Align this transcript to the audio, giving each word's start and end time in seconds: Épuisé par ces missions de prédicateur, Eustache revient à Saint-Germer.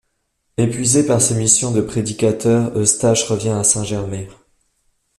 Épuisé 0.57 1.05
par 1.05 1.21
ces 1.21 1.35
missions 1.35 1.69
de 1.69 1.79
prédicateur, 1.79 2.75
Eustache 2.75 3.23
revient 3.25 3.49
à 3.49 3.63
Saint-Germer. 3.63 4.29